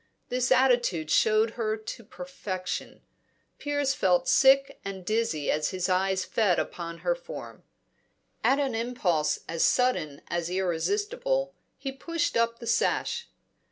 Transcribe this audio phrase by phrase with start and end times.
[0.29, 3.03] This attitude showed her to perfection.
[3.59, 7.61] Piers felt sick and dizzy as his eyes fed upon her form.
[8.43, 13.27] At an impulse as sudden as irresistible, he pushed up the sash.